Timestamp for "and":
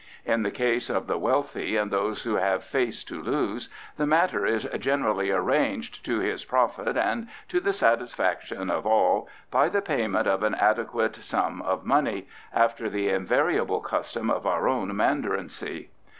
1.77-1.91, 6.97-7.27